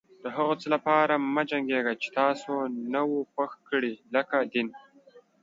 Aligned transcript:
د 0.23 0.25
هغه 0.35 0.53
څه 0.61 0.67
لپاره 0.75 1.13
مه 1.33 1.43
جنګيږئ 1.49 1.95
چې 2.01 2.09
تاسې 2.19 2.53
نه 2.93 3.01
و 3.09 3.13
خوښ 3.31 3.51
کړي 3.69 3.93
لکه 4.15 4.35
دين. 4.53 4.67